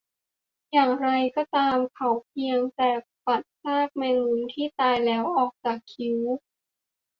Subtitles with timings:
[0.73, 2.89] อย่างไรก็ตาม เขาเพียงแต่
[3.25, 6.19] ปัดซากแมงมุมที่ตายแล้วออกจากคิ้ว